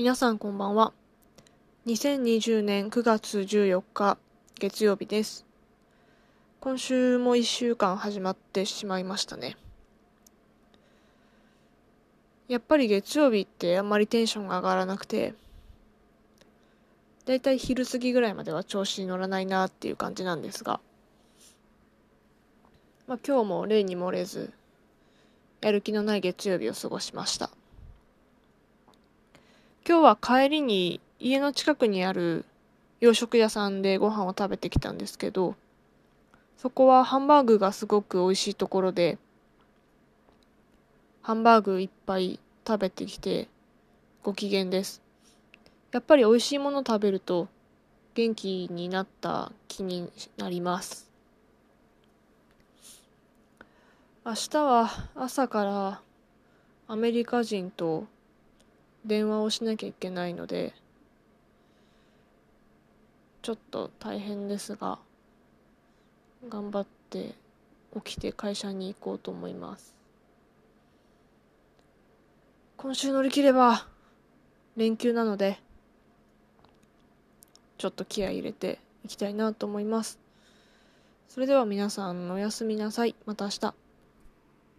[0.00, 0.94] 皆さんこんばんは。
[1.84, 4.16] 2020年9月14日
[4.58, 5.44] 月曜日です。
[6.58, 9.58] 今週も1週間始まってしまいましたね。
[12.48, 15.34] やっぱり月曜日ってあんまりテンションが上がらなくて、
[17.26, 20.80] だいたい昼過ぎぐらいまでは調子に乗らないなっていう感じなんですが、
[23.06, 24.50] まあ今日も例に漏れず、
[25.60, 27.50] やる気のない月曜日を過ごしました。
[29.90, 32.44] 今日は帰りに家の近くにある
[33.00, 35.56] 洋食屋さんでご飯を食べてきたんですけど、
[36.56, 39.18] そこはハンバーグがすごく美味しいところで、
[41.22, 43.48] ハンバーグいっぱい食べてきて
[44.22, 45.02] ご機嫌です。
[45.90, 47.48] やっぱり美味しいもの食べると
[48.14, 51.10] 元気になった気になります。
[54.24, 56.00] 明日は朝から
[56.86, 58.06] アメリカ人と
[59.04, 60.74] 電話をしなきゃいけないので
[63.42, 64.98] ちょっと大変ですが
[66.48, 67.34] 頑張って
[68.04, 69.94] 起きて会社に行こうと思います。
[72.76, 73.86] 今週乗り切れば
[74.76, 75.58] 連休なので
[77.76, 80.18] ちょっと気合い入れていきたいなと思います。
[81.28, 83.14] それでは皆さんおやすみなさい。
[83.26, 83.89] また明日。